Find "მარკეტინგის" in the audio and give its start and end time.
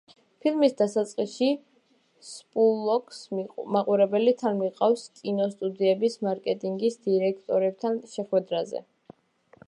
6.29-6.97